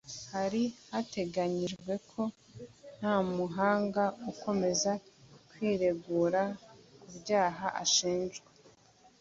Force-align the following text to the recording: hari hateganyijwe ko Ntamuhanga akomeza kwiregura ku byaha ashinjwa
hari 0.33 0.63
hateganyijwe 0.91 1.91
ko 2.09 2.21
Ntamuhanga 2.97 4.03
akomeza 4.31 4.91
kwiregura 5.49 6.41
ku 6.99 7.07
byaha 7.19 7.67
ashinjwa 7.83 8.47